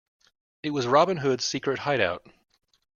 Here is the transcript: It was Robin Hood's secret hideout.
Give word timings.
It 0.63 0.71
was 0.71 0.87
Robin 0.87 1.17
Hood's 1.17 1.45
secret 1.45 1.77
hideout. 1.77 2.25